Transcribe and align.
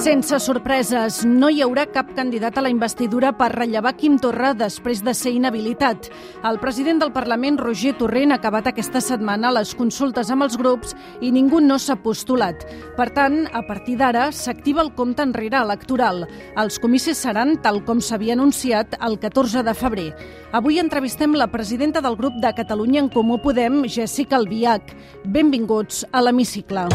Sense 0.00 0.38
sorpreses, 0.40 1.18
no 1.28 1.50
hi 1.52 1.58
haurà 1.60 1.82
cap 1.92 2.14
candidat 2.16 2.56
a 2.56 2.62
la 2.64 2.70
investidura 2.72 3.34
per 3.36 3.50
rellevar 3.52 3.90
Quim 3.98 4.14
Torra 4.16 4.54
després 4.56 5.02
de 5.04 5.12
ser 5.12 5.34
inhabilitat. 5.36 6.06
El 6.48 6.56
president 6.62 7.02
del 7.02 7.12
Parlament, 7.12 7.58
Roger 7.60 7.92
Torrent, 7.98 8.32
ha 8.32 8.38
acabat 8.40 8.70
aquesta 8.70 9.02
setmana 9.04 9.50
les 9.52 9.74
consultes 9.76 10.30
amb 10.32 10.46
els 10.46 10.56
grups 10.56 10.96
i 11.20 11.28
ningú 11.34 11.60
no 11.60 11.76
s'ha 11.76 11.98
postulat. 12.00 12.64
Per 12.96 13.10
tant, 13.12 13.42
a 13.52 13.60
partir 13.68 13.98
d'ara, 14.00 14.30
s'activa 14.32 14.80
el 14.80 14.94
compte 14.96 15.20
enrere 15.20 15.60
electoral. 15.60 16.24
Els 16.56 16.80
comicis 16.80 17.20
seran, 17.20 17.58
tal 17.60 17.82
com 17.84 18.00
s'havia 18.00 18.38
anunciat, 18.38 18.96
el 19.04 19.18
14 19.20 19.66
de 19.68 19.74
febrer. 19.76 20.10
Avui 20.56 20.80
entrevistem 20.80 21.36
la 21.36 21.50
presidenta 21.52 22.00
del 22.00 22.16
grup 22.16 22.40
de 22.40 22.54
Catalunya 22.56 23.04
en 23.04 23.12
Comú 23.12 23.36
Podem, 23.44 23.82
Jessica 23.84 24.40
Albiach. 24.40 24.96
Benvinguts 25.28 26.06
a 26.10 26.24
l'Hemicicle. 26.24 26.88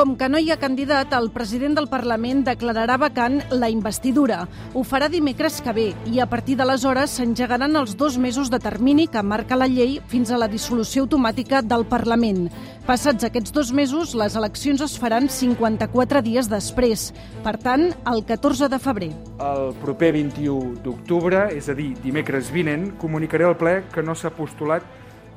Com 0.00 0.14
que 0.16 0.30
no 0.32 0.38
hi 0.40 0.46
ha 0.48 0.56
candidat, 0.56 1.10
el 1.12 1.26
president 1.28 1.74
del 1.76 1.86
Parlament 1.92 2.38
declararà 2.46 2.94
vacant 2.96 3.34
la 3.52 3.68
investidura. 3.68 4.38
Ho 4.72 4.80
farà 4.80 5.10
dimecres 5.12 5.58
que 5.60 5.74
ve 5.76 5.84
i 6.08 6.22
a 6.24 6.26
partir 6.30 6.54
d'aleshores 6.56 7.18
s'engegaran 7.18 7.76
els 7.76 7.92
dos 8.00 8.16
mesos 8.16 8.48
de 8.48 8.62
termini 8.64 9.04
que 9.12 9.20
marca 9.20 9.58
la 9.60 9.68
llei 9.68 9.98
fins 10.08 10.32
a 10.32 10.40
la 10.40 10.48
dissolució 10.48 11.04
automàtica 11.04 11.60
del 11.60 11.84
Parlament. 11.92 12.48
Passats 12.88 13.28
aquests 13.28 13.52
dos 13.52 13.74
mesos, 13.76 14.16
les 14.16 14.40
eleccions 14.40 14.80
es 14.88 14.96
faran 14.96 15.28
54 15.28 16.24
dies 16.24 16.48
després, 16.48 17.10
per 17.44 17.58
tant, 17.60 17.90
el 18.08 18.24
14 18.24 18.72
de 18.72 18.80
febrer. 18.80 19.12
El 19.52 19.76
proper 19.84 20.14
21 20.16 20.80
d'octubre, 20.80 21.50
és 21.52 21.68
a 21.68 21.76
dir, 21.76 21.92
dimecres 22.00 22.48
vinent, 22.48 22.94
comunicaré 23.04 23.52
al 23.52 23.60
ple 23.60 23.82
que 23.92 24.00
no 24.00 24.16
s'ha 24.16 24.32
postulat 24.32 24.88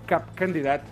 cap 0.08 0.32
candidat 0.40 0.88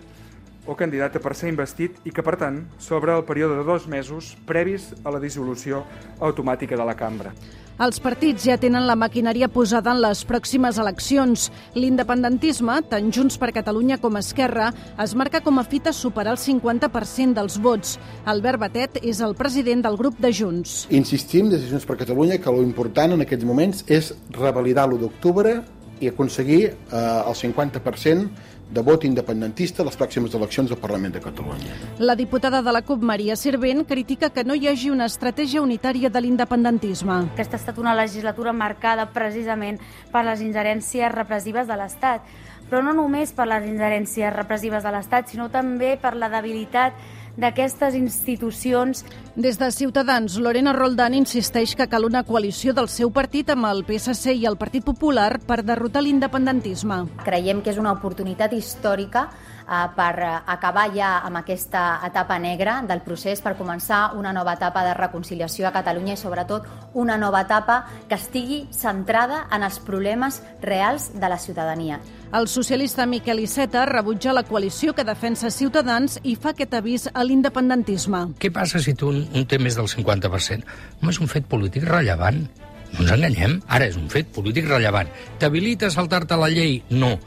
o 0.65 0.75
candidata 0.75 1.19
per 1.19 1.33
ser 1.35 1.49
investit 1.49 1.97
i 2.05 2.13
que, 2.13 2.23
per 2.25 2.37
tant, 2.37 2.61
s'obre 2.79 3.15
el 3.17 3.25
període 3.25 3.57
de 3.59 3.65
dos 3.65 3.87
mesos 3.89 4.35
previs 4.45 4.91
a 5.03 5.13
la 5.13 5.19
dissolució 5.19 5.83
automàtica 6.19 6.77
de 6.77 6.85
la 6.85 6.95
cambra. 6.97 7.33
Els 7.81 7.97
partits 7.97 8.43
ja 8.45 8.59
tenen 8.61 8.83
la 8.85 8.93
maquinària 8.99 9.47
posada 9.49 9.89
en 9.95 10.03
les 10.03 10.19
pròximes 10.29 10.77
eleccions. 10.77 11.47
L'independentisme, 11.73 12.75
tant 12.91 13.07
Junts 13.09 13.39
per 13.41 13.49
Catalunya 13.55 13.97
com 13.97 14.19
Esquerra, 14.19 14.67
es 15.01 15.15
marca 15.17 15.41
com 15.41 15.57
a 15.57 15.63
fita 15.65 15.89
superar 15.89 16.35
el 16.35 16.37
50% 16.37 17.33
dels 17.39 17.57
vots. 17.63 17.95
Albert 18.29 18.61
Batet 18.61 19.01
és 19.01 19.23
el 19.25 19.33
president 19.39 19.81
del 19.81 19.97
grup 19.97 20.21
de 20.21 20.29
Junts. 20.29 20.83
Insistim 20.93 21.49
des 21.49 21.63
de 21.63 21.71
Junts 21.71 21.89
per 21.89 21.97
Catalunya 22.03 22.37
que 22.37 22.53
l'important 22.53 23.15
en 23.17 23.25
aquests 23.25 23.49
moments 23.49 23.81
és 23.89 24.13
revalidar 24.37 24.85
l'1 24.85 25.01
d'octubre 25.01 25.57
i 26.01 26.09
aconseguir 26.09 26.61
eh, 26.69 26.75
el 26.93 27.33
50% 27.33 28.29
de 28.71 28.81
vot 28.81 29.03
independentista 29.03 29.83
a 29.83 29.85
les 29.85 29.97
pròximes 29.99 30.33
eleccions 30.37 30.71
al 30.71 30.79
Parlament 30.79 31.13
de 31.13 31.21
Catalunya. 31.21 31.75
La 31.99 32.15
diputada 32.15 32.61
de 32.63 32.71
la 32.71 32.81
CUP, 32.87 33.03
Maria 33.03 33.35
Servent, 33.35 33.83
critica 33.87 34.29
que 34.31 34.45
no 34.47 34.55
hi 34.55 34.69
hagi 34.71 34.89
una 34.89 35.09
estratègia 35.11 35.61
unitària 35.61 36.09
de 36.09 36.21
l'independentisme. 36.23 37.17
Aquesta 37.33 37.59
ha 37.59 37.61
estat 37.61 37.81
una 37.83 37.95
legislatura 37.97 38.53
marcada 38.55 39.09
precisament 39.11 39.81
per 40.11 40.23
les 40.25 40.41
ingerències 40.41 41.11
repressives 41.11 41.67
de 41.67 41.75
l'Estat, 41.75 42.23
però 42.71 42.79
no 42.85 42.95
només 42.95 43.33
per 43.35 43.49
les 43.51 43.67
ingerències 43.67 44.31
repressives 44.31 44.87
de 44.87 44.95
l'Estat, 44.95 45.27
sinó 45.27 45.49
també 45.51 45.97
per 45.99 46.15
la 46.15 46.31
debilitat 46.31 46.95
d'aquestes 47.37 47.95
institucions. 47.95 49.05
Des 49.35 49.57
de 49.57 49.71
Ciutadans, 49.71 50.35
Lorena 50.37 50.73
Roldán 50.73 51.13
insisteix 51.15 51.75
que 51.75 51.87
cal 51.87 52.05
una 52.05 52.23
coalició 52.27 52.73
del 52.75 52.89
seu 52.91 53.11
partit 53.15 53.49
amb 53.53 53.69
el 53.69 53.85
PSC 53.87 54.35
i 54.35 54.45
el 54.49 54.57
Partit 54.59 54.83
Popular 54.83 55.39
per 55.47 55.61
derrotar 55.63 56.03
l'independentisme. 56.03 57.05
Creiem 57.23 57.61
que 57.63 57.71
és 57.71 57.79
una 57.79 57.93
oportunitat 57.95 58.53
històrica 58.53 59.29
eh, 59.31 59.87
per 59.95 60.13
eh, 60.19 60.31
acabar 60.55 60.89
ja 60.95 61.13
amb 61.23 61.39
aquesta 61.39 62.01
etapa 62.07 62.37
negra 62.39 62.81
del 62.87 63.03
procés, 63.05 63.41
per 63.41 63.55
començar 63.59 64.11
una 64.19 64.33
nova 64.33 64.57
etapa 64.59 64.83
de 64.83 64.95
reconciliació 64.97 65.67
a 65.67 65.75
Catalunya 65.75 66.17
i 66.17 66.19
sobretot 66.19 66.67
una 66.93 67.17
nova 67.17 67.45
etapa 67.47 67.85
que 68.09 68.19
estigui 68.19 68.65
centrada 68.75 69.45
en 69.51 69.63
els 69.63 69.79
problemes 69.79 70.41
reals 70.61 71.11
de 71.15 71.29
la 71.29 71.39
ciutadania. 71.39 72.01
El 72.31 72.47
socialista 72.47 73.05
Miquel 73.05 73.41
Iceta 73.43 73.85
rebutja 73.85 74.31
la 74.31 74.43
coalició 74.47 74.93
que 74.95 75.03
defensa 75.03 75.49
Ciutadans 75.51 76.13
i 76.23 76.37
fa 76.39 76.53
aquest 76.53 76.77
avís 76.77 77.09
a 77.11 77.25
l'independentisme. 77.27 78.21
Què 78.39 78.47
passa 78.55 78.79
si 78.79 78.93
tu 78.95 79.09
un 79.11 79.43
té 79.51 79.59
més 79.59 79.75
del 79.75 79.89
50%? 79.91 80.63
No 81.01 81.11
és 81.11 81.19
un 81.19 81.27
fet 81.27 81.49
polític 81.51 81.83
rellevant. 81.89 82.45
No 82.93 83.03
ens 83.03 83.11
enganyem. 83.17 83.57
Ara 83.67 83.89
és 83.91 83.99
un 83.99 84.07
fet 84.11 84.31
polític 84.31 84.69
rellevant. 84.71 85.11
T'habilita 85.43 85.89
a 85.89 85.95
saltar-te 85.97 86.39
la 86.39 86.47
llei? 86.53 86.79
No. 86.89 87.17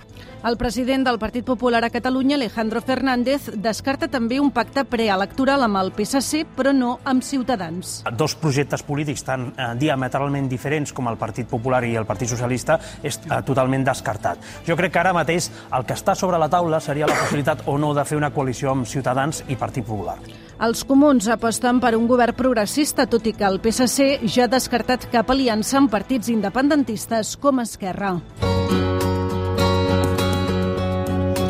El 0.45 0.59
president 0.61 1.07
del 1.07 1.19
Partit 1.19 1.45
Popular 1.47 1.81
a 1.87 1.89
Catalunya, 1.89 2.37
Alejandro 2.37 2.83
Fernández, 2.85 3.47
descarta 3.57 4.11
també 4.13 4.37
un 4.43 4.51
pacte 4.53 4.85
preelectoral 4.85 5.65
amb 5.65 5.79
el 5.81 5.89
PSC, 5.97 6.43
però 6.57 6.75
no 6.77 6.99
amb 7.09 7.25
Ciutadans. 7.25 8.03
Dos 8.13 8.35
projectes 8.37 8.85
polítics 8.85 9.25
tan 9.25 9.47
eh, 9.57 9.71
diametralment 9.81 10.51
diferents 10.53 10.93
com 10.93 11.09
el 11.09 11.17
Partit 11.17 11.49
Popular 11.49 11.81
i 11.89 11.95
el 11.97 12.05
Partit 12.05 12.29
Socialista 12.29 12.77
és 13.03 13.17
eh, 13.25 13.41
totalment 13.49 13.89
descartat. 13.89 14.45
Jo 14.69 14.77
crec 14.77 14.93
que 14.93 15.01
ara 15.01 15.17
mateix 15.17 15.49
el 15.73 15.89
que 15.89 15.97
està 15.97 16.13
sobre 16.13 16.37
la 16.37 16.51
taula 16.53 16.83
seria 16.85 17.09
la 17.09 17.17
possibilitat 17.23 17.65
o 17.65 17.79
no 17.81 17.95
de 17.97 18.05
fer 18.05 18.21
una 18.21 18.35
coalició 18.35 18.75
amb 18.75 18.85
Ciutadans 18.85 19.47
i 19.49 19.57
Partit 19.57 19.89
Popular. 19.89 20.19
Els 20.65 20.85
comuns 20.85 21.27
aposten 21.33 21.81
per 21.83 21.97
un 21.97 22.05
govern 22.07 22.37
progressista, 22.37 23.09
tot 23.09 23.27
i 23.27 23.33
que 23.33 23.49
el 23.49 23.63
PSC 23.65 24.29
ja 24.29 24.45
ha 24.45 24.53
descartat 24.53 25.09
cap 25.13 25.33
aliança 25.33 25.81
amb 25.81 25.91
partits 25.91 26.29
independentistes 26.29 27.39
com 27.41 27.65
Esquerra. 27.65 28.19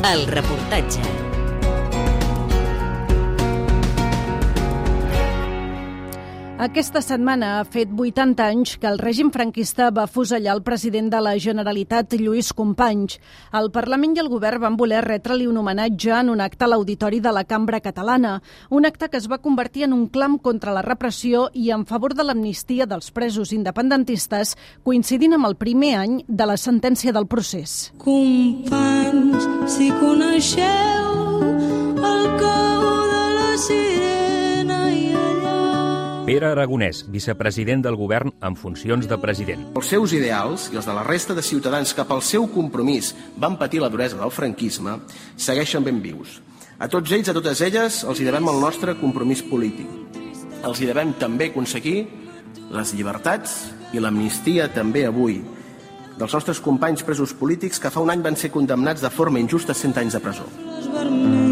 El 0.05 0.27
reportatge. 0.27 1.24
Aquesta 6.55 7.01
setmana 7.03 7.49
ha 7.59 7.63
fet 7.67 7.91
80 7.91 8.45
anys 8.47 8.77
que 8.79 8.87
el 8.87 9.01
règim 9.01 9.33
franquista 9.35 9.89
va 9.91 10.05
fusellar 10.07 10.53
el 10.55 10.63
president 10.63 11.09
de 11.11 11.19
la 11.19 11.33
Generalitat, 11.35 12.15
Lluís 12.15 12.53
Companys. 12.55 13.17
El 13.59 13.73
Parlament 13.75 14.15
i 14.15 14.23
el 14.23 14.31
govern 14.31 14.63
van 14.63 14.77
voler 14.79 15.01
retre-li 15.03 15.49
un 15.51 15.59
homenatge 15.59 16.15
en 16.15 16.31
un 16.31 16.45
acte 16.45 16.63
a 16.63 16.71
l'auditori 16.71 17.19
de 17.19 17.35
la 17.35 17.43
Cambra 17.43 17.83
Catalana, 17.83 18.37
un 18.71 18.87
acte 18.87 19.11
que 19.11 19.19
es 19.19 19.27
va 19.27 19.43
convertir 19.43 19.89
en 19.89 19.99
un 19.99 20.07
clam 20.07 20.39
contra 20.39 20.73
la 20.73 20.87
repressió 20.87 21.49
i 21.53 21.73
en 21.75 21.89
favor 21.91 22.15
de 22.15 22.23
l'amnistia 22.23 22.87
dels 22.87 23.11
presos 23.11 23.51
independentistes, 23.51 24.55
coincidint 24.87 25.35
amb 25.35 25.51
el 25.51 25.59
primer 25.59 25.97
any 26.07 26.21
de 26.29 26.47
la 26.47 26.57
sentència 26.57 27.11
del 27.11 27.27
procés. 27.27 27.91
Companys, 27.99 29.51
si 29.75 29.91
coneixeu 29.99 31.74
Pere 36.35 36.49
Aragonès, 36.51 37.05
vicepresident 37.15 37.85
del 37.85 37.95
govern 37.95 38.33
en 38.43 38.57
funcions 38.59 39.07
de 39.07 39.15
president. 39.23 39.61
Els 39.79 39.87
seus 39.93 40.11
ideals 40.17 40.65
i 40.73 40.81
els 40.81 40.89
de 40.89 40.97
la 40.97 41.05
resta 41.07 41.37
de 41.37 41.45
ciutadans 41.47 41.93
cap 41.95 42.11
al 42.11 42.25
seu 42.27 42.49
compromís 42.51 43.13
van 43.39 43.55
patir 43.61 43.79
la 43.79 43.91
duresa 43.93 44.19
del 44.19 44.33
franquisme 44.35 44.97
segueixen 45.37 45.87
ben 45.87 46.01
vius. 46.03 46.41
A 46.83 46.91
tots 46.91 47.15
ells, 47.15 47.31
a 47.31 47.37
totes 47.39 47.63
elles, 47.63 48.01
els 48.03 48.19
hi 48.19 48.27
devem 48.27 48.51
el 48.51 48.59
nostre 48.59 48.97
compromís 48.99 49.45
polític. 49.47 49.87
Els 50.67 50.83
hi 50.83 50.91
devem 50.91 51.15
també 51.23 51.53
aconseguir 51.53 52.01
les 52.75 52.97
llibertats 52.99 53.55
i 53.95 54.03
l'amnistia 54.03 54.67
també 54.75 55.07
avui 55.07 55.39
dels 56.19 56.35
nostres 56.35 56.59
companys 56.59 57.07
presos 57.07 57.31
polítics 57.31 57.79
que 57.79 57.95
fa 57.95 58.03
un 58.03 58.11
any 58.11 58.27
van 58.27 58.35
ser 58.35 58.51
condemnats 58.51 59.07
de 59.07 59.15
forma 59.23 59.39
injusta 59.39 59.71
a 59.71 59.83
100 59.87 60.03
anys 60.03 60.19
de 60.19 60.27
presó. 60.27 61.44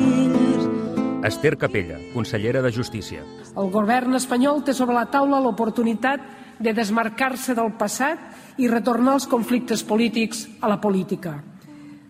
Esther 1.23 1.57
Capella, 1.57 1.99
consellera 2.13 2.63
de 2.63 2.73
Justícia. 2.73 3.23
El 3.55 3.71
govern 3.71 4.17
espanyol 4.19 4.63
té 4.67 4.75
sobre 4.75 4.97
la 4.97 5.07
taula 5.11 5.41
l'oportunitat 5.43 6.25
de 6.63 6.75
desmarcar-se 6.75 7.55
del 7.55 7.73
passat 7.79 8.59
i 8.59 8.69
retornar 8.71 9.17
els 9.19 9.29
conflictes 9.31 9.83
polítics 9.87 10.47
a 10.61 10.71
la 10.71 10.81
política. 10.81 11.39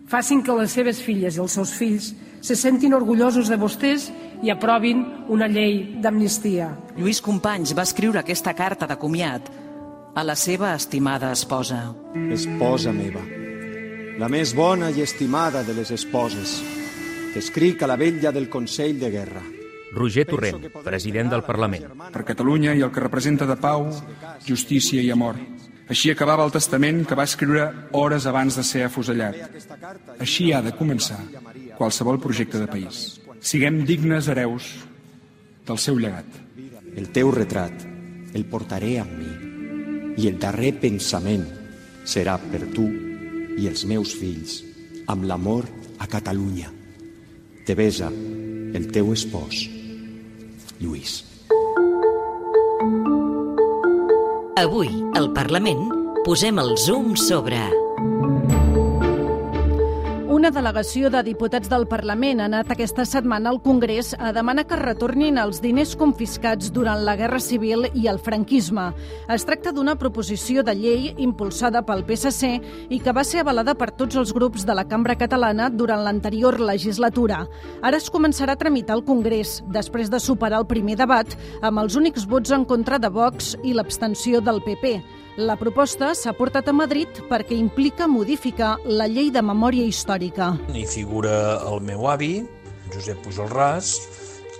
Facin 0.09 0.43
que 0.43 0.55
les 0.57 0.73
seves 0.75 0.99
filles 1.01 1.37
i 1.37 1.41
els 1.41 1.55
seus 1.57 1.73
fills 1.77 2.11
se 2.43 2.57
sentin 2.59 2.93
orgullosos 2.93 3.49
de 3.49 3.57
vostès 3.57 4.09
i 4.43 4.51
aprovin 4.51 5.05
una 5.31 5.47
llei 5.47 5.95
d'amnistia. 6.03 6.73
Lluís 6.97 7.21
Companys 7.23 7.71
va 7.77 7.85
escriure 7.87 8.19
aquesta 8.19 8.53
carta 8.53 8.89
de 8.89 8.99
comiat 8.99 9.49
a 10.13 10.23
la 10.25 10.35
seva 10.35 10.73
estimada 10.75 11.31
esposa. 11.31 11.93
Esposa 12.35 12.91
meva, 12.93 13.23
la 14.19 14.29
més 14.29 14.53
bona 14.53 14.91
i 14.91 15.01
estimada 15.01 15.63
de 15.63 15.73
les 15.79 15.89
esposes, 15.95 16.59
t'escric 17.33 17.81
a 17.81 17.89
la 17.89 17.97
vella 17.97 18.31
del 18.31 18.49
Consell 18.49 18.99
de 19.01 19.09
Guerra. 19.11 19.41
Roger 19.93 20.25
Torrent, 20.25 20.69
president 20.83 21.29
del 21.29 21.43
Parlament. 21.45 21.85
Per 22.13 22.23
Catalunya 22.25 22.73
i 22.73 22.81
el 22.81 22.91
que 22.93 23.03
representa 23.03 23.45
de 23.49 23.57
pau, 23.61 23.89
justícia 24.45 25.01
i 25.01 25.11
amor. 25.13 25.37
Així 25.89 26.09
acabava 26.13 26.45
el 26.47 26.53
testament 26.53 27.03
que 27.05 27.17
va 27.19 27.27
escriure 27.27 27.67
hores 27.91 28.25
abans 28.29 28.57
de 28.57 28.63
ser 28.65 28.85
afusellat. 28.87 29.37
Així 30.17 30.51
ha 30.53 30.61
de 30.65 30.73
començar 30.77 31.19
qualsevol 31.77 32.21
projecte 32.23 32.61
de 32.61 32.69
país. 32.69 33.19
Siguem 33.43 33.83
dignes 33.85 34.29
hereus 34.31 34.69
del 35.67 35.77
seu 35.77 35.99
llegat. 35.99 36.29
El 36.95 37.09
teu 37.13 37.33
retrat 37.33 37.89
el 38.33 38.45
portaré 38.49 38.97
amb 39.01 39.17
mi. 39.17 39.31
i 40.13 40.27
el 40.29 40.35
darrer 40.37 40.75
pensament 40.77 41.41
serà 42.05 42.35
per 42.37 42.67
tu 42.75 42.83
i 43.57 43.65
els 43.65 43.81
meus 43.89 44.13
fills, 44.13 44.59
amb 45.09 45.25
l'amor 45.25 45.65
a 45.97 46.05
Catalunya. 46.05 46.82
Te 47.63 47.75
besa 47.79 48.09
el 48.75 48.89
teu 48.91 49.13
espòs, 49.13 49.61
Lluís. 50.81 51.13
Avui, 54.59 54.91
al 55.15 55.31
Parlament, 55.37 55.87
posem 56.27 56.59
el 56.59 56.75
zoom 56.83 57.15
sobre... 57.15 57.63
Una 60.43 60.49
delegació 60.51 61.07
de 61.07 61.21
diputats 61.23 61.69
del 61.71 61.85
Parlament 61.87 62.41
ha 62.41 62.49
anat 62.49 62.73
aquesta 62.73 63.05
setmana 63.07 63.47
al 63.53 63.61
Congrés 63.63 64.09
a 64.19 64.33
demanar 64.35 64.65
que 64.67 64.75
retornin 64.75 65.39
els 65.39 65.61
diners 65.63 65.93
confiscats 65.95 66.67
durant 66.75 66.99
la 67.07 67.13
Guerra 67.15 67.39
Civil 67.39 67.87
i 67.95 68.09
el 68.11 68.19
franquisme. 68.19 68.89
Es 69.31 69.47
tracta 69.47 69.71
d'una 69.71 69.95
proposició 69.95 70.59
de 70.67 70.75
llei 70.75 71.13
impulsada 71.15 71.85
pel 71.87 72.03
PSC 72.03 72.51
i 72.91 72.99
que 72.99 73.15
va 73.15 73.23
ser 73.23 73.45
avalada 73.45 73.77
per 73.79 73.93
tots 73.95 74.19
els 74.19 74.35
grups 74.35 74.67
de 74.67 74.75
la 74.75 74.83
cambra 74.83 75.15
catalana 75.15 75.71
durant 75.71 76.03
l'anterior 76.03 76.59
legislatura. 76.59 77.45
Ara 77.79 78.03
es 78.03 78.11
començarà 78.11 78.59
a 78.59 78.63
tramitar 78.67 78.99
al 78.99 79.07
Congrés, 79.07 79.61
després 79.71 80.11
de 80.11 80.19
superar 80.19 80.59
el 80.59 80.67
primer 80.67 80.99
debat, 80.99 81.39
amb 81.63 81.87
els 81.87 81.95
únics 81.95 82.27
vots 82.27 82.51
en 82.51 82.67
contra 82.67 82.99
de 82.99 83.07
Vox 83.07 83.55
i 83.63 83.71
l'abstenció 83.79 84.43
del 84.43 84.59
PP. 84.67 84.97
La 85.33 85.55
proposta 85.57 86.11
s'ha 86.13 86.29
portat 86.37 86.67
a 86.69 86.73
Madrid 86.77 87.23
perquè 87.25 87.55
implica 87.57 88.05
modificar 88.05 88.75
la 88.85 89.07
llei 89.09 89.31
de 89.33 89.41
memòria 89.41 89.87
històrica. 89.89 90.51
Hi 90.69 90.83
figura 90.85 91.33
el 91.71 91.81
meu 91.81 92.05
avi, 92.05 92.43
Josep 92.93 93.23
Pujol 93.25 93.49
Ras, 93.49 93.95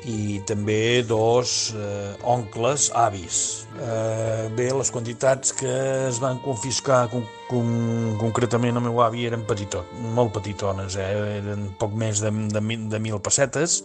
i 0.10 0.40
també 0.50 1.04
dos 1.06 1.76
eh, 1.78 2.16
oncles 2.26 2.88
avis. 2.98 3.68
Eh, 3.78 4.50
bé, 4.58 4.72
les 4.74 4.90
quantitats 4.90 5.54
que 5.54 5.76
es 6.08 6.18
van 6.24 6.42
confiscar 6.42 7.04
con, 7.14 7.22
con, 7.52 7.70
concretament 8.18 8.82
el 8.82 8.88
meu 8.90 8.98
avi 9.06 9.28
eren 9.30 9.46
petitot, 9.46 9.94
molt 10.18 10.34
petitones, 10.34 10.98
eh? 10.98 11.12
eren 11.38 11.70
poc 11.78 11.94
més 11.94 12.26
de, 12.26 12.34
de, 12.50 12.66
de 12.90 13.04
mil 13.04 13.22
pessetes, 13.22 13.84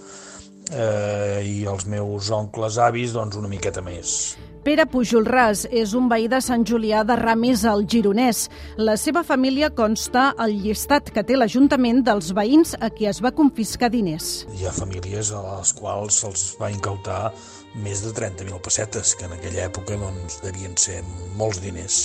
eh, 0.73 1.41
i 1.47 1.65
els 1.71 1.87
meus 1.87 2.31
oncles 2.35 2.79
avis 2.83 3.17
doncs 3.17 3.39
una 3.41 3.51
miqueta 3.51 3.83
més. 3.85 4.37
Pere 4.69 4.85
Pujolràs 4.91 5.63
és 5.73 5.95
un 5.97 6.09
veí 6.11 6.27
de 6.29 6.41
Sant 6.45 6.65
Julià 6.67 7.05
de 7.07 7.15
Ramis 7.17 7.63
al 7.65 7.87
Gironès. 7.89 8.49
La 8.77 8.99
seva 9.01 9.23
família 9.25 9.71
consta 9.73 10.33
al 10.37 10.53
llistat 10.65 11.09
que 11.15 11.23
té 11.25 11.39
l'Ajuntament 11.39 12.03
dels 12.05 12.35
veïns 12.37 12.75
a 12.77 12.91
qui 12.93 13.09
es 13.09 13.23
va 13.25 13.33
confiscar 13.33 13.89
diners. 13.95 14.45
Hi 14.59 14.67
ha 14.69 14.75
famílies 14.75 15.31
a 15.33 15.41
les 15.47 15.73
quals 15.79 16.21
se'ls 16.21 16.45
va 16.61 16.69
incautar 16.75 17.31
més 17.79 18.03
de 18.05 18.13
30.000 18.13 18.61
pessetes, 18.65 19.15
que 19.17 19.29
en 19.29 19.37
aquella 19.39 19.65
època 19.71 19.97
doncs, 20.01 20.43
devien 20.45 20.77
ser 20.77 21.01
molts 21.39 21.63
diners. 21.65 22.03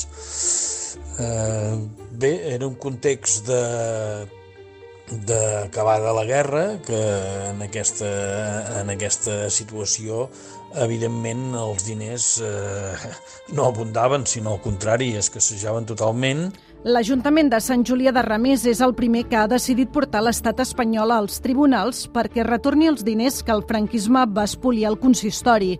Eh, 1.19 1.75
bé, 2.15 2.33
era 2.53 2.67
un 2.69 2.79
context 2.79 3.47
de 3.49 3.59
d'acabada 5.11 6.13
la 6.15 6.25
guerra, 6.25 6.65
que 6.85 6.99
en 7.49 7.61
aquesta, 7.65 8.09
en 8.81 8.93
aquesta 8.93 9.49
situació 9.51 10.27
evidentment 10.81 11.53
els 11.59 11.85
diners 11.85 12.27
eh, 12.41 13.11
no 13.55 13.67
abundaven, 13.69 14.25
sinó 14.25 14.55
al 14.55 14.61
contrari, 14.63 15.13
escassejaven 15.19 15.85
totalment 15.89 16.47
L'Ajuntament 16.83 17.47
de 17.47 17.61
Sant 17.63 17.85
Julià 17.87 18.11
de 18.11 18.19
Ramés 18.25 18.65
és 18.67 18.81
el 18.83 18.91
primer 18.97 19.21
que 19.31 19.37
ha 19.39 19.45
decidit 19.47 19.87
portar 19.95 20.19
l'estat 20.25 20.57
espanyol 20.59 21.13
als 21.15 21.37
tribunals 21.39 22.01
perquè 22.11 22.43
retorni 22.43 22.89
els 22.91 23.05
diners 23.07 23.37
que 23.39 23.53
el 23.55 23.63
franquisme 23.69 24.25
va 24.35 24.43
espoliar 24.43 24.89
al 24.89 24.97
consistori. 24.99 25.77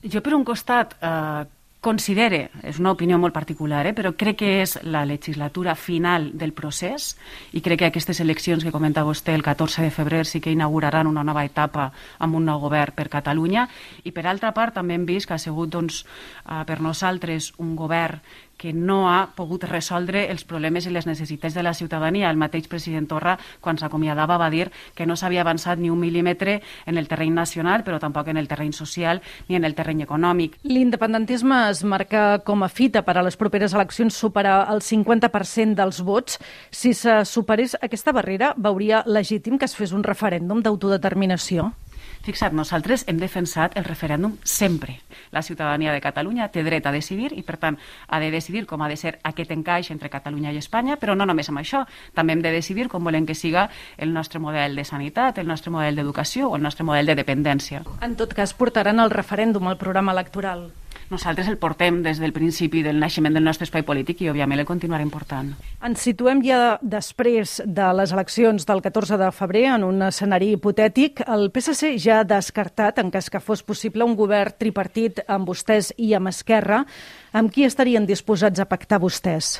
Jo, 0.01 0.21
per 0.25 0.33
un 0.33 0.43
costat, 0.43 0.95
eh, 1.01 1.45
considere, 1.81 2.51
és 2.61 2.77
una 2.77 2.91
opinió 2.93 3.17
molt 3.17 3.33
particular, 3.33 3.87
eh, 3.89 3.93
però 3.97 4.11
crec 4.13 4.37
que 4.43 4.51
és 4.61 4.75
la 4.85 5.01
legislatura 5.09 5.73
final 5.73 6.29
del 6.37 6.53
procés 6.53 7.15
i 7.57 7.61
crec 7.65 7.79
que 7.81 7.87
aquestes 7.89 8.21
eleccions 8.21 8.63
que 8.63 8.71
comenta 8.71 9.03
vostè 9.03 9.33
el 9.33 9.41
14 9.41 9.81
de 9.81 9.89
febrer 9.89 10.27
sí 10.29 10.39
que 10.39 10.53
inauguraran 10.53 11.09
una 11.09 11.23
nova 11.25 11.43
etapa 11.43 11.89
amb 12.19 12.37
un 12.37 12.45
nou 12.45 12.61
govern 12.61 12.93
per 12.93 13.09
Catalunya. 13.09 13.67
I 14.05 14.13
per 14.13 14.27
altra 14.29 14.53
part 14.53 14.77
també 14.77 14.93
hem 14.93 15.07
vist 15.09 15.25
que 15.25 15.33
ha 15.33 15.41
sigut 15.41 15.73
doncs, 15.73 16.05
eh, 16.45 16.61
per 16.69 16.79
nosaltres 16.85 17.53
un 17.57 17.75
govern 17.75 18.21
que 18.61 18.73
no 18.77 19.07
ha 19.09 19.31
pogut 19.33 19.63
resoldre 19.65 20.27
els 20.29 20.43
problemes 20.45 20.85
i 20.85 20.93
les 20.93 21.07
necessitats 21.09 21.55
de 21.57 21.63
la 21.65 21.73
ciutadania. 21.73 22.29
El 22.29 22.37
mateix 22.37 22.67
president 22.69 23.07
Torra, 23.09 23.33
quan 23.59 23.79
s'acomiadava, 23.81 24.37
va 24.37 24.51
dir 24.53 24.67
que 24.93 25.07
no 25.09 25.17
s'havia 25.17 25.41
avançat 25.41 25.81
ni 25.81 25.89
un 25.89 25.97
mil·límetre 25.97 26.59
en 26.85 27.01
el 27.01 27.09
terreny 27.09 27.33
nacional, 27.33 27.81
però 27.81 27.97
tampoc 27.99 28.29
en 28.29 28.37
el 28.37 28.47
terreny 28.51 28.75
social 28.77 29.23
ni 29.49 29.57
en 29.57 29.65
el 29.65 29.73
terreny 29.73 30.05
econòmic. 30.05 30.59
L'independentisme 30.61 31.63
es 31.71 31.81
marca 31.83 32.43
com 32.45 32.61
a 32.61 32.69
fita 32.69 33.01
per 33.01 33.17
a 33.17 33.25
les 33.25 33.39
properes 33.39 33.73
eleccions 33.73 34.13
superar 34.13 34.67
el 34.69 34.85
50% 34.85 35.73
dels 35.81 36.03
vots. 36.05 36.37
Si 36.69 36.93
se 36.93 37.23
superés 37.25 37.73
aquesta 37.81 38.13
barrera, 38.13 38.53
veuria 38.57 39.01
legítim 39.07 39.57
que 39.57 39.65
es 39.65 39.75
fes 39.75 39.95
un 39.97 40.05
referèndum 40.05 40.61
d'autodeterminació? 40.61 41.71
Fixa't, 42.21 42.53
nosaltres 42.53 43.01
hem 43.09 43.17
defensat 43.17 43.73
el 43.79 43.85
referèndum 43.87 44.35
sempre. 44.43 44.99
La 45.33 45.41
ciutadania 45.41 45.93
de 45.93 46.01
Catalunya 46.01 46.49
té 46.53 46.61
dret 46.61 46.85
a 46.85 46.91
decidir 46.93 47.31
i, 47.33 47.41
per 47.41 47.57
tant, 47.57 47.79
ha 48.07 48.19
de 48.21 48.29
decidir 48.29 48.67
com 48.69 48.81
ha 48.81 48.89
de 48.91 48.97
ser 48.97 49.15
aquest 49.25 49.51
encaix 49.55 49.89
entre 49.89 50.11
Catalunya 50.13 50.53
i 50.53 50.59
Espanya, 50.61 50.99
però 51.01 51.15
no 51.17 51.25
només 51.25 51.49
amb 51.49 51.63
això. 51.63 51.85
També 52.13 52.37
hem 52.37 52.43
de 52.45 52.53
decidir 52.53 52.89
com 52.89 53.03
volem 53.03 53.25
que 53.25 53.37
siga 53.37 53.69
el 53.97 54.13
nostre 54.13 54.39
model 54.39 54.77
de 54.77 54.85
sanitat, 54.85 55.39
el 55.41 55.49
nostre 55.49 55.73
model 55.73 55.97
d'educació 55.97 56.51
o 56.51 56.55
el 56.59 56.61
nostre 56.61 56.85
model 56.85 57.09
de 57.09 57.17
dependència. 57.17 57.81
En 58.01 58.15
tot 58.15 58.37
cas, 58.37 58.53
portaran 58.53 59.01
el 59.01 59.09
referèndum 59.09 59.67
al 59.67 59.81
programa 59.81 60.13
electoral. 60.13 60.69
Nosaltres 61.11 61.49
el 61.51 61.59
portem 61.61 62.01
des 62.05 62.19
del 62.21 62.33
principi 62.33 62.81
del 62.85 62.99
naixement 63.01 63.35
del 63.35 63.45
nostre 63.45 63.67
espai 63.67 63.83
polític 63.87 64.23
i, 64.23 64.29
òbviament, 64.31 64.61
el 64.61 64.67
continuarem 64.69 65.11
portant. 65.13 65.53
Ens 65.85 66.05
situem 66.07 66.41
ja 66.45 66.77
després 66.81 67.59
de 67.65 67.89
les 67.99 68.13
eleccions 68.15 68.65
del 68.67 68.83
14 68.83 69.19
de 69.21 69.31
febrer 69.35 69.65
en 69.75 69.85
un 69.87 70.01
escenari 70.07 70.53
hipotètic. 70.55 71.23
El 71.27 71.49
PSC 71.53 71.95
ja 72.01 72.21
ha 72.21 72.27
descartat, 72.27 72.99
en 72.99 73.11
cas 73.13 73.29
que 73.29 73.43
fos 73.43 73.63
possible, 73.63 74.07
un 74.07 74.15
govern 74.19 74.57
tripartit 74.57 75.21
amb 75.27 75.47
vostès 75.47 75.93
i 75.97 76.13
amb 76.17 76.31
Esquerra. 76.31 76.85
Amb 77.33 77.51
qui 77.53 77.67
estarien 77.67 78.07
disposats 78.07 78.59
a 78.59 78.67
pactar 78.67 78.99
vostès? 79.03 79.59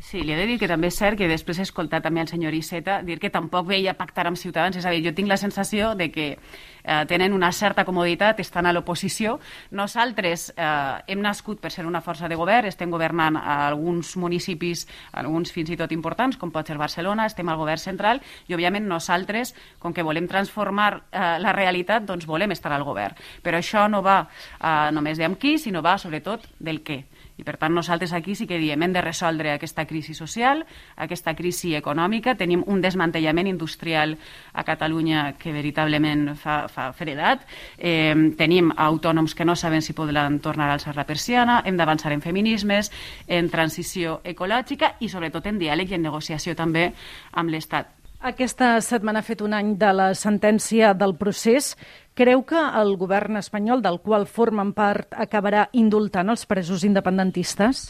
Sí, 0.00 0.22
li 0.24 0.32
he 0.32 0.36
de 0.38 0.46
dir 0.48 0.56
que 0.56 0.68
també 0.68 0.88
és 0.88 0.96
cert 0.96 1.18
que 1.20 1.26
després 1.28 1.58
he 1.60 1.64
escoltat 1.66 2.00
també 2.06 2.22
el 2.22 2.28
senyor 2.30 2.54
Iceta 2.56 3.02
dir 3.04 3.18
que 3.20 3.28
tampoc 3.28 3.66
veia 3.68 3.92
pactar 3.98 4.24
amb 4.30 4.38
Ciutadans. 4.40 4.78
És 4.80 4.86
a 4.88 4.94
dir, 4.94 5.02
jo 5.04 5.12
tinc 5.12 5.28
la 5.28 5.36
sensació 5.36 5.90
de 5.94 6.06
que 6.08 6.26
eh, 6.32 7.04
tenen 7.10 7.34
una 7.36 7.50
certa 7.52 7.84
comoditat, 7.84 8.40
estan 8.40 8.64
a 8.64 8.72
l'oposició. 8.72 9.36
Nosaltres 9.76 10.46
eh, 10.56 10.64
hem 11.12 11.20
nascut 11.20 11.60
per 11.60 11.68
ser 11.74 11.84
una 11.84 12.00
força 12.00 12.32
de 12.32 12.40
govern, 12.40 12.70
estem 12.72 12.88
governant 12.90 13.36
a 13.36 13.58
alguns 13.66 14.14
municipis, 14.16 14.86
alguns 15.12 15.52
fins 15.52 15.76
i 15.76 15.76
tot 15.76 15.92
importants, 15.92 16.40
com 16.40 16.50
pot 16.50 16.72
ser 16.72 16.80
Barcelona, 16.80 17.28
estem 17.28 17.52
al 17.52 17.60
govern 17.60 17.84
central 17.84 18.24
i, 18.48 18.56
òbviament, 18.56 18.88
nosaltres, 18.88 19.52
com 19.84 19.92
que 19.92 20.06
volem 20.06 20.32
transformar 20.32 20.94
eh, 20.96 21.36
la 21.44 21.52
realitat, 21.52 22.08
doncs 22.08 22.24
volem 22.24 22.56
estar 22.56 22.72
al 22.72 22.88
govern. 22.88 23.20
Però 23.44 23.60
això 23.60 23.84
no 23.92 24.00
va 24.00 24.22
eh, 24.24 24.88
només 24.96 25.20
d'amb 25.20 25.36
qui, 25.36 25.58
sinó 25.60 25.84
va, 25.84 25.98
sobretot, 26.00 26.48
del 26.56 26.80
què. 26.80 27.02
I, 27.40 27.44
per 27.46 27.56
tant, 27.56 27.72
nosaltres 27.72 28.12
aquí 28.12 28.34
sí 28.36 28.44
que 28.46 28.58
diem 28.60 28.82
hem 28.84 28.92
de 28.92 29.00
resoldre 29.00 29.54
aquesta 29.54 29.86
crisi 29.88 30.12
social, 30.14 30.66
aquesta 31.00 31.32
crisi 31.38 31.72
econòmica. 31.78 32.36
Tenim 32.36 32.64
un 32.68 32.82
desmantellament 32.84 33.48
industrial 33.48 34.16
a 34.52 34.64
Catalunya 34.68 35.22
que 35.40 35.54
veritablement 35.56 36.34
fa, 36.36 36.66
fa 36.68 36.90
fredat. 36.96 37.46
Eh, 37.78 38.12
tenim 38.36 38.72
autònoms 38.76 39.34
que 39.34 39.46
no 39.48 39.56
saben 39.56 39.80
si 39.80 39.96
podran 39.96 40.40
tornar 40.44 40.68
a 40.68 40.76
alçar 40.76 40.96
la 40.98 41.06
persiana. 41.08 41.62
Hem 41.64 41.80
d'avançar 41.80 42.12
en 42.12 42.20
feminismes, 42.20 42.92
en 43.26 43.48
transició 43.48 44.20
ecològica 44.24 44.96
i, 45.00 45.08
sobretot, 45.08 45.48
en 45.48 45.62
diàleg 45.62 45.90
i 45.90 45.96
en 45.96 46.04
negociació 46.10 46.54
també 46.58 46.90
amb 47.32 47.56
l'Estat. 47.56 47.99
Aquesta 48.20 48.74
setmana 48.84 49.22
ha 49.22 49.24
fet 49.24 49.40
un 49.40 49.54
any 49.56 49.70
de 49.80 49.94
la 49.96 50.10
sentència 50.12 50.90
del 50.92 51.14
procés. 51.16 51.70
Creu 52.12 52.42
que 52.44 52.60
el 52.76 52.92
govern 53.00 53.40
espanyol, 53.40 53.80
del 53.80 53.96
qual 54.04 54.26
formen 54.28 54.74
part, 54.76 55.16
acabarà 55.16 55.70
indultant 55.72 56.28
els 56.28 56.44
presos 56.44 56.84
independentistes? 56.84 57.86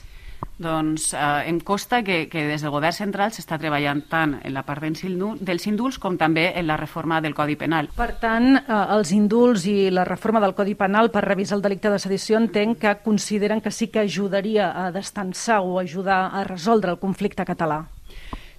Doncs 0.61 1.09
eh, 1.19 1.51
em 1.51 1.59
costa 1.67 2.05
que, 2.07 2.29
que 2.31 2.47
des 2.47 2.63
del 2.63 2.71
govern 2.71 2.95
central 2.95 3.35
s'està 3.35 3.59
treballant 3.59 4.05
tant 4.07 4.39
en 4.39 4.55
la 4.55 4.63
part 4.63 4.87
dels 4.87 5.67
indults 5.67 5.99
com 5.99 6.17
també 6.21 6.51
en 6.55 6.69
la 6.69 6.79
reforma 6.79 7.19
del 7.21 7.35
Codi 7.35 7.59
Penal. 7.59 7.91
Per 7.97 8.13
tant, 8.23 8.53
eh, 8.55 8.81
els 8.95 9.11
indults 9.17 9.67
i 9.67 9.91
la 9.91 10.07
reforma 10.07 10.39
del 10.39 10.55
Codi 10.55 10.77
Penal 10.79 11.11
per 11.11 11.27
revisar 11.27 11.59
el 11.59 11.67
delicte 11.67 11.91
de 11.91 11.99
sedició 11.99 12.39
entenc 12.39 12.79
que 12.79 12.99
consideren 13.03 13.61
que 13.61 13.75
sí 13.75 13.89
que 13.89 14.07
ajudaria 14.07 14.71
a 14.87 14.93
destensar 14.93 15.59
o 15.65 15.81
ajudar 15.81 16.29
a 16.31 16.45
resoldre 16.45 16.95
el 16.95 17.03
conflicte 17.03 17.45
català. 17.45 17.89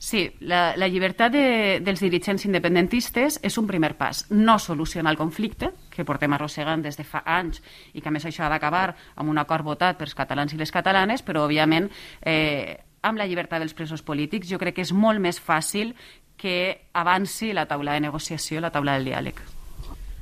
Sí, 0.01 0.31
la, 0.41 0.73
la 0.81 0.87
llibertat 0.89 1.29
de, 1.29 1.43
dels 1.85 2.01
dirigents 2.01 2.47
independentistes 2.47 3.35
és 3.45 3.57
un 3.61 3.67
primer 3.69 3.91
pas. 3.99 4.23
No 4.33 4.55
soluciona 4.57 5.11
el 5.13 5.19
conflicte, 5.19 5.69
que 5.93 6.07
portem 6.09 6.33
arrossegant 6.33 6.81
des 6.81 6.97
de 6.97 7.05
fa 7.05 7.21
anys 7.37 7.61
i 7.93 8.01
que 8.01 8.09
a 8.09 8.15
més 8.15 8.25
això 8.25 8.47
ha 8.47 8.49
d'acabar 8.49 8.95
amb 9.13 9.29
un 9.29 9.37
acord 9.37 9.61
votat 9.61 10.01
pels 10.01 10.17
catalans 10.17 10.57
i 10.57 10.57
les 10.57 10.73
catalanes, 10.73 11.21
però 11.21 11.45
òbviament 11.45 11.91
eh, 12.25 12.81
amb 13.05 13.21
la 13.21 13.29
llibertat 13.29 13.61
dels 13.61 13.77
presos 13.77 14.01
polítics 14.01 14.49
jo 14.49 14.57
crec 14.57 14.79
que 14.79 14.89
és 14.89 14.97
molt 15.05 15.21
més 15.21 15.37
fàcil 15.37 15.93
que 16.33 16.89
avanci 16.97 17.53
la 17.53 17.69
taula 17.69 17.93
de 17.93 18.07
negociació, 18.09 18.57
la 18.57 18.73
taula 18.73 18.97
del 18.97 19.11
diàleg. 19.13 19.60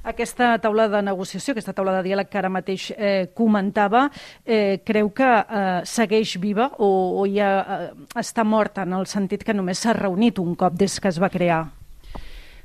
Aquesta 0.03 0.53
taula 0.63 0.87
de 0.87 1.01
negociació, 1.03 1.51
aquesta 1.51 1.73
taula 1.75 1.97
de 1.97 2.05
diàleg 2.07 2.29
que 2.31 2.39
ara 2.39 2.51
mateix 2.51 2.89
eh, 2.95 3.31
comentava, 3.35 4.05
eh, 4.45 4.79
creu 4.87 5.11
que 5.11 5.27
eh, 5.27 5.81
segueix 5.83 6.37
viva 6.39 6.69
o, 6.79 7.19
o 7.19 7.25
ja 7.27 7.49
eh, 7.59 7.89
està 8.21 8.45
morta 8.47 8.87
en 8.87 8.95
el 8.95 9.09
sentit 9.11 9.43
que 9.43 9.55
només 9.55 9.83
s'ha 9.83 9.97
reunit 9.97 10.39
un 10.39 10.55
cop 10.55 10.77
des 10.79 10.99
que 10.99 11.11
es 11.11 11.19
va 11.19 11.31
crear? 11.33 11.65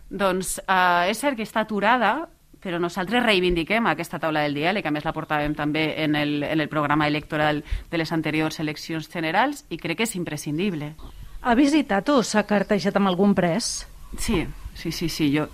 Doncs 0.09 0.61
eh, 0.63 1.11
és 1.11 1.19
cert 1.19 1.35
que 1.35 1.43
està 1.43 1.65
aturada, 1.65 2.29
però 2.63 2.79
nosaltres 2.79 3.27
reivindiquem 3.27 3.91
aquesta 3.91 4.21
taula 4.23 4.47
del 4.47 4.55
diàleg, 4.55 4.87
a 4.87 4.95
més 4.95 5.05
la 5.05 5.13
portàvem 5.13 5.57
també 5.59 5.89
en 6.05 6.15
el, 6.17 6.39
en 6.47 6.63
el 6.63 6.71
programa 6.71 7.09
electoral 7.11 7.65
de 7.91 7.99
les 7.99 8.15
anteriors 8.15 8.61
eleccions 8.63 9.11
generals 9.11 9.67
i 9.75 9.81
crec 9.83 9.99
que 9.99 10.07
és 10.07 10.15
imprescindible. 10.17 10.95
Ha 11.43 11.59
visitat 11.59 12.09
o 12.15 12.23
s'ha 12.23 12.47
cartejat 12.49 12.95
amb 12.97 13.11
algun 13.11 13.35
pres? 13.35 13.89
Sí, 14.17 14.47
sí, 14.79 14.95
sí, 14.95 15.11
sí. 15.11 15.29
Jo 15.35 15.51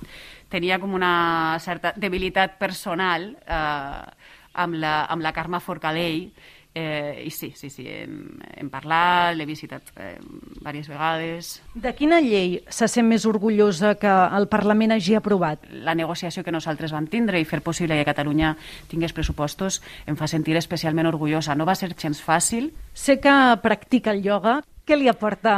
tenia 0.50 0.80
com 0.82 0.94
una 0.94 1.56
certa 1.62 1.94
debilitat 1.96 2.58
personal 2.58 3.30
eh, 3.46 4.30
amb, 4.52 4.80
la, 4.82 5.04
amb 5.06 5.22
la 5.22 5.34
Carme 5.36 5.62
Forcadell 5.62 6.30
Eh, 6.72 7.24
I 7.26 7.30
sí, 7.30 7.52
sí, 7.56 7.68
sí, 7.68 7.82
hem, 7.90 8.38
hem 8.54 8.68
parlat, 8.70 9.34
l'he 9.34 9.46
visitat 9.46 9.88
eh, 9.98 10.20
diverses 10.60 10.86
vegades. 10.92 11.48
De 11.74 11.90
quina 11.98 12.20
llei 12.22 12.60
se 12.70 12.86
sent 12.86 13.08
més 13.10 13.26
orgullosa 13.26 13.96
que 13.98 14.10
el 14.38 14.46
Parlament 14.52 14.94
hagi 14.94 15.16
aprovat? 15.18 15.66
La 15.82 15.96
negociació 15.98 16.44
que 16.46 16.54
nosaltres 16.54 16.94
vam 16.94 17.08
tindre 17.10 17.42
i 17.42 17.48
fer 17.48 17.58
possible 17.66 17.98
que 17.98 18.06
Catalunya 18.06 18.54
tingués 18.86 19.14
pressupostos 19.16 19.80
em 20.06 20.14
fa 20.14 20.30
sentir 20.30 20.54
especialment 20.60 21.10
orgullosa. 21.10 21.58
No 21.58 21.66
va 21.66 21.74
ser 21.74 21.90
gens 21.96 22.22
fàcil. 22.22 22.70
Sé 22.94 23.18
que 23.18 23.34
practica 23.64 24.14
el 24.14 24.22
ioga. 24.22 24.60
Què 24.86 24.94
li 24.94 25.10
aporta 25.10 25.56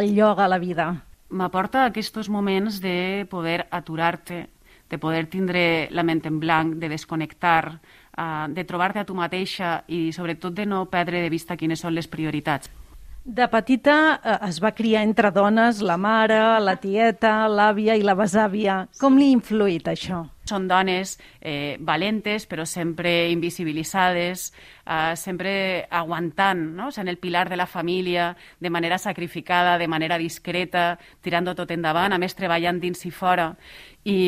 el 0.00 0.14
ioga 0.16 0.46
a 0.46 0.48
la 0.48 0.58
vida? 0.58 0.94
M'aporta 1.34 1.88
aquests 1.88 2.30
moments 2.30 2.80
de 2.80 3.26
poder 3.30 3.66
aturar-te, 3.70 4.46
de 4.90 4.98
poder 5.02 5.26
tindre 5.32 5.88
la 5.90 6.04
ment 6.06 6.22
en 6.28 6.38
blanc, 6.40 6.76
de 6.78 6.88
desconnectar, 6.92 7.74
uh, 7.74 8.46
de 8.48 8.64
trobar-te 8.64 9.02
a 9.02 9.08
tu 9.08 9.16
mateixa 9.18 9.82
i 9.88 10.12
sobretot 10.12 10.54
de 10.54 10.66
no 10.66 10.84
perdre 10.92 11.24
de 11.24 11.32
vista 11.32 11.56
quines 11.58 11.82
són 11.82 11.96
les 11.96 12.08
prioritats. 12.08 12.70
De 13.24 13.46
petita 13.48 14.20
eh, 14.20 14.34
es 14.50 14.58
va 14.60 14.74
criar 14.76 15.00
entre 15.06 15.30
dones, 15.32 15.78
la 15.80 15.96
mare, 15.96 16.36
la 16.60 16.74
tieta, 16.76 17.46
l'àvia 17.48 17.94
i 17.96 18.02
la 18.04 18.12
besàvia. 18.18 18.82
Com 19.00 19.16
li 19.16 19.30
ha 19.30 19.36
influït 19.38 19.88
això? 19.88 20.18
Són 20.44 20.66
dones 20.68 21.14
eh, 21.40 21.78
valentes, 21.80 22.44
però 22.44 22.66
sempre 22.68 23.30
invisibilitzades, 23.32 24.50
eh, 24.84 25.14
sempre 25.16 25.54
aguantant, 25.88 26.60
no? 26.76 26.90
sent 26.92 27.08
el 27.08 27.16
pilar 27.16 27.46
de 27.48 27.56
la 27.56 27.64
família, 27.64 28.34
de 28.60 28.68
manera 28.68 29.00
sacrificada, 29.00 29.78
de 29.80 29.88
manera 29.88 30.20
discreta, 30.20 30.98
tirant 31.24 31.48
tot 31.56 31.72
endavant, 31.72 32.12
a 32.12 32.20
més 32.20 32.36
treballant 32.36 32.76
dins 32.76 33.08
i 33.08 33.10
fora. 33.10 33.54
I, 34.04 34.18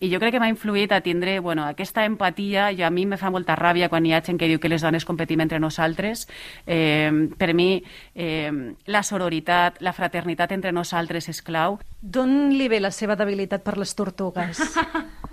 i 0.00 0.08
jo 0.08 0.20
crec 0.20 0.32
que 0.32 0.40
m'ha 0.40 0.48
influït 0.48 0.92
a 0.92 1.02
tindre 1.04 1.38
bueno, 1.44 1.66
aquesta 1.68 2.06
empatia. 2.08 2.70
I 2.72 2.82
a 2.82 2.90
mi 2.90 3.04
me 3.06 3.18
fa 3.20 3.30
molta 3.30 3.56
ràbia 3.60 3.90
quan 3.92 4.06
hi 4.06 4.14
ha 4.16 4.22
gent 4.24 4.40
que 4.40 4.48
diu 4.48 4.60
que 4.60 4.70
les 4.72 4.82
dones 4.82 5.04
competim 5.04 5.44
entre 5.44 5.60
nosaltres. 5.60 6.26
Eh, 6.66 7.12
per 7.36 7.52
mi 7.54 7.82
eh, 8.14 8.52
la 8.86 9.02
sororitat, 9.04 9.82
la 9.84 9.92
fraternitat 9.92 10.56
entre 10.56 10.72
nosaltres 10.72 11.28
és 11.28 11.42
clau. 11.44 11.78
D'on 12.00 12.54
li 12.56 12.70
ve 12.72 12.80
la 12.80 12.90
seva 12.90 13.18
debilitat 13.20 13.64
per 13.64 13.76
les 13.76 13.94
tortugues? 13.94 14.64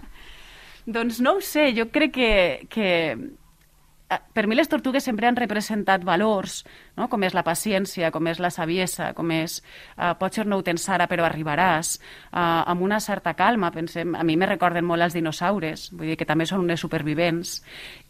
doncs 0.86 1.22
no 1.24 1.38
ho 1.38 1.42
sé, 1.42 1.72
jo 1.78 1.88
crec 1.90 2.14
que, 2.20 2.32
que 2.70 2.92
per 4.06 4.46
mi 4.48 4.56
les 4.56 4.70
tortugues 4.70 5.04
sempre 5.04 5.26
han 5.28 5.38
representat 5.38 6.04
valors, 6.06 6.60
no? 6.98 7.08
com 7.10 7.24
és 7.26 7.34
la 7.34 7.44
paciència, 7.46 8.12
com 8.14 8.28
és 8.30 8.40
la 8.44 8.52
saviesa, 8.54 9.12
com 9.18 9.32
és 9.34 9.58
uh, 9.98 10.14
potser 10.20 10.46
no 10.46 10.60
ho 10.60 10.66
tens 10.66 10.86
ara 10.94 11.08
però 11.10 11.26
arribaràs, 11.26 11.96
uh, 12.30 12.62
amb 12.70 12.86
una 12.86 13.00
certa 13.02 13.34
calma, 13.34 13.72
pensem, 13.74 14.14
a 14.16 14.24
mi 14.24 14.38
me 14.38 14.50
recorden 14.50 14.86
molt 14.86 15.08
els 15.08 15.18
dinosaures, 15.18 15.90
vull 15.94 16.14
dir 16.14 16.20
que 16.20 16.30
també 16.30 16.46
són 16.46 16.64
unes 16.68 16.84
supervivents, 16.86 17.58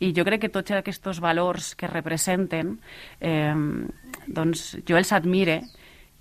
i 0.04 0.12
jo 0.16 0.28
crec 0.28 0.46
que 0.46 0.54
tots 0.54 0.76
aquests 0.76 1.22
valors 1.24 1.74
que 1.80 1.88
representen, 1.88 2.76
eh, 3.22 3.54
doncs 4.28 4.76
jo 4.88 4.98
els 4.98 5.12
admire, 5.16 5.62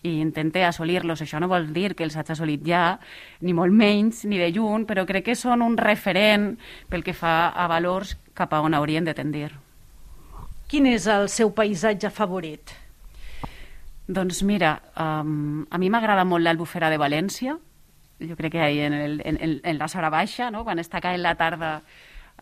i 0.05 0.21
intente 0.21 0.63
assolir-los. 0.65 1.23
Això 1.25 1.41
no 1.41 1.49
vol 1.51 1.71
dir 1.73 1.95
que 1.97 2.05
els 2.05 2.17
hagi 2.17 2.37
assolit 2.37 2.63
ja, 2.67 2.99
ni 3.41 3.57
molt 3.57 3.73
menys, 3.73 4.25
ni 4.29 4.39
de 4.39 4.51
lluny, 4.53 4.85
però 4.87 5.07
crec 5.09 5.31
que 5.31 5.37
són 5.39 5.65
un 5.65 5.79
referent 5.81 6.53
pel 6.93 7.05
que 7.05 7.17
fa 7.17 7.51
a 7.51 7.67
valors 7.73 8.15
cap 8.37 8.53
a 8.53 8.61
on 8.63 8.77
haurien 8.77 9.05
de 9.05 9.17
tendir. 9.17 9.51
Quin 10.69 10.89
és 10.91 11.07
el 11.09 11.29
seu 11.33 11.53
paisatge 11.57 12.11
favorit? 12.13 12.75
Doncs 14.07 14.43
mira, 14.45 14.77
um, 15.01 15.65
a 15.71 15.81
mi 15.81 15.89
m'agrada 15.89 16.27
molt 16.29 16.45
l'Albufera 16.45 16.91
de 16.93 17.01
València, 17.01 17.57
jo 18.21 18.37
crec 18.37 18.53
que 18.53 18.61
ahí 18.61 18.81
en, 18.81 18.93
el, 18.93 19.23
en, 19.25 19.39
en 19.41 19.79
la 19.79 19.89
Sora 19.89 20.11
Baixa, 20.13 20.51
no? 20.51 20.65
quan 20.65 20.79
està 20.79 21.01
caent 21.01 21.23
la 21.25 21.35
tarda, 21.41 21.79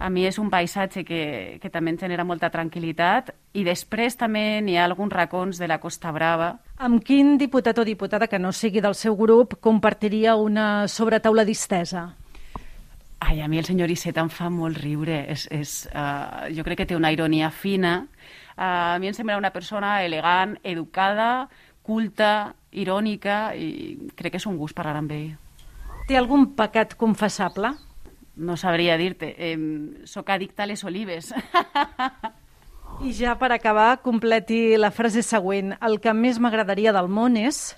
a 0.03 0.11
mi 0.11 0.25
és 0.27 0.39
un 0.43 0.51
paisatge 0.51 1.05
que, 1.07 1.23
que 1.63 1.71
també 1.71 1.93
em 1.93 1.99
genera 2.01 2.25
molta 2.27 2.51
tranquil·litat 2.51 3.31
i 3.55 3.63
després 3.63 4.17
també 4.19 4.61
n'hi 4.65 4.75
ha 4.75 4.87
alguns 4.89 5.15
racons 5.15 5.61
de 5.63 5.69
la 5.71 5.79
Costa 5.79 6.11
Brava. 6.11 6.57
Amb 6.83 7.05
quin 7.07 7.37
diputat 7.39 7.79
o 7.79 7.85
diputada 7.87 8.27
que 8.27 8.41
no 8.43 8.51
sigui 8.51 8.83
del 8.83 8.97
seu 8.99 9.15
grup 9.17 9.61
compartiria 9.63 10.35
una 10.35 10.89
sobretaula 10.89 11.45
distesa? 11.47 12.09
Ai, 13.23 13.39
a 13.41 13.47
mi 13.47 13.61
el 13.61 13.69
senyor 13.69 13.93
Iceta 13.95 14.25
em 14.25 14.31
fa 14.35 14.49
molt 14.51 14.81
riure. 14.83 15.21
És, 15.31 15.47
és, 15.55 15.77
uh, 15.95 16.51
jo 16.51 16.67
crec 16.67 16.83
que 16.83 16.89
té 16.91 16.99
una 16.99 17.13
ironia 17.15 17.53
fina. 17.55 18.01
Uh, 18.57 18.65
a 18.67 18.99
mi 18.99 19.13
em 19.13 19.15
sembla 19.15 19.39
una 19.39 19.53
persona 19.55 20.01
elegant, 20.03 20.57
educada, 20.67 21.47
culta, 21.87 22.57
irònica, 22.73 23.55
i 23.55 24.11
crec 24.19 24.35
que 24.35 24.43
és 24.43 24.51
un 24.51 24.59
gust 24.59 24.75
parlar 24.75 24.99
amb 24.99 25.15
ell. 25.15 25.31
Té 26.09 26.19
algun 26.19 26.49
pecat 26.59 26.99
confessable? 26.99 27.71
No 28.37 28.57
sabria 28.57 28.97
dir-te. 28.97 29.35
Eh, 29.37 29.57
soc 30.09 30.31
addicta 30.31 30.65
a 30.65 30.71
les 30.71 30.85
olives. 30.85 31.33
I 33.03 33.13
ja 33.17 33.37
per 33.41 33.53
acabar, 33.53 34.01
completi 34.03 34.77
la 34.79 34.93
frase 34.93 35.23
següent. 35.27 35.75
El 35.81 35.99
que 36.01 36.15
més 36.17 36.41
m'agradaria 36.41 36.95
del 36.95 37.09
món 37.09 37.37
és... 37.41 37.73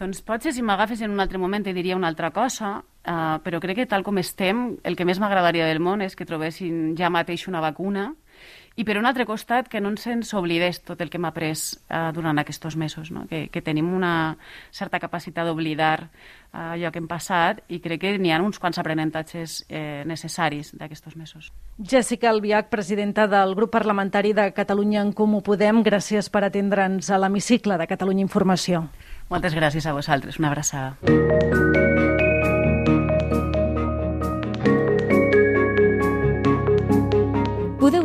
Doncs 0.00 0.22
potser 0.24 0.54
si 0.56 0.62
m'agafes 0.64 1.02
en 1.04 1.12
un 1.12 1.20
altre 1.20 1.36
moment 1.36 1.60
te 1.60 1.74
diria 1.76 1.92
una 1.92 2.08
altra 2.08 2.30
cosa, 2.32 2.78
uh, 2.80 3.36
però 3.44 3.58
crec 3.60 3.82
que 3.82 3.84
tal 3.86 4.00
com 4.00 4.16
estem, 4.16 4.78
el 4.80 4.96
que 4.96 5.04
més 5.04 5.20
m'agradaria 5.20 5.66
del 5.68 5.82
món 5.84 6.00
és 6.00 6.16
que 6.16 6.24
trobessin 6.24 6.94
ja 6.96 7.10
mateix 7.12 7.44
una 7.50 7.60
vacuna 7.60 8.06
i 8.76 8.84
per 8.86 8.96
un 8.98 9.06
altre 9.06 9.26
costat 9.26 9.68
que 9.68 9.80
no 9.80 9.90
ens 9.90 10.34
oblidés 10.34 10.80
tot 10.86 11.00
el 11.02 11.10
que 11.10 11.18
hem 11.18 11.26
après 11.28 11.52
uh, 11.90 12.10
durant 12.14 12.38
aquests 12.38 12.76
mesos, 12.76 13.10
no? 13.10 13.26
que, 13.26 13.48
que 13.50 13.62
tenim 13.62 13.90
una 13.92 14.36
certa 14.70 15.00
capacitat 15.00 15.46
d'oblidar 15.46 16.06
uh, 16.06 16.72
allò 16.76 16.92
que 16.92 17.02
hem 17.02 17.08
passat 17.10 17.64
i 17.68 17.80
crec 17.82 18.00
que 18.00 18.14
n'hi 18.18 18.32
ha 18.32 18.40
uns 18.40 18.58
quants 18.62 18.78
aprenentatges 18.80 19.64
eh, 19.68 20.02
necessaris 20.06 20.72
d'aquests 20.78 21.16
mesos. 21.16 21.50
Jessica 21.78 22.30
Albiach, 22.30 22.70
presidenta 22.70 23.26
del 23.26 23.54
grup 23.54 23.72
parlamentari 23.74 24.32
de 24.32 24.50
Catalunya 24.56 25.02
en 25.02 25.12
Comú 25.12 25.42
Podem, 25.42 25.82
gràcies 25.82 26.30
per 26.30 26.44
atendre'ns 26.46 27.10
a 27.10 27.18
l'hemicicle 27.18 27.78
de 27.78 27.90
Catalunya 27.90 28.24
Informació. 28.24 28.86
Moltes 29.30 29.54
gràcies 29.54 29.86
a 29.86 29.94
vosaltres. 29.94 30.38
Una 30.38 30.50
abraçada. 30.50 31.89